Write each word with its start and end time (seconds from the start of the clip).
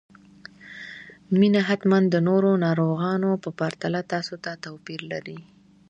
مينه 1.39 1.61
حتماً 1.69 1.99
د 2.09 2.15
نورو 2.27 2.51
ناروغانو 2.65 3.31
په 3.43 3.49
پرتله 3.59 4.01
تاسو 4.11 4.33
ته 4.43 4.51
توپير 4.63 5.01
لري 5.11 5.39